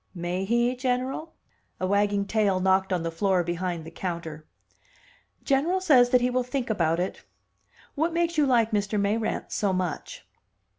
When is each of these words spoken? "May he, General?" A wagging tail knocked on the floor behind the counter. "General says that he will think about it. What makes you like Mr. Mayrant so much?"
"May 0.15 0.45
he, 0.45 0.75
General?" 0.75 1.31
A 1.79 1.85
wagging 1.85 2.25
tail 2.25 2.59
knocked 2.59 2.91
on 2.91 3.03
the 3.03 3.11
floor 3.11 3.43
behind 3.43 3.85
the 3.85 3.91
counter. 3.91 4.47
"General 5.43 5.79
says 5.79 6.09
that 6.09 6.21
he 6.21 6.31
will 6.31 6.41
think 6.41 6.71
about 6.71 6.99
it. 6.99 7.23
What 7.93 8.11
makes 8.11 8.35
you 8.35 8.47
like 8.47 8.71
Mr. 8.71 8.99
Mayrant 8.99 9.51
so 9.51 9.73
much?" 9.73 10.25